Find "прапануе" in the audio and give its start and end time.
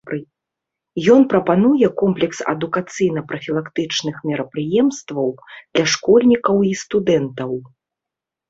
1.33-1.87